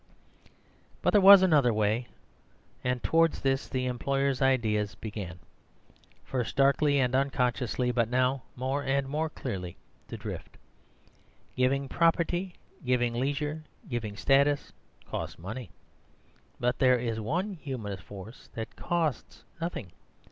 [1.03, 2.07] But there was another way.
[2.83, 5.37] And towards this the employer's ideas began,
[6.23, 9.77] first darkly and unconsciously, but now more and more clearly,
[10.07, 10.57] to drift.
[11.55, 14.73] Giving property, giving leisure, giving status
[15.07, 15.69] costs money.
[16.59, 19.91] But there is one human force that costs nothing.